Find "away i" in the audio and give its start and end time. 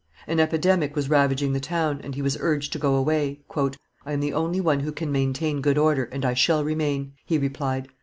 2.95-4.13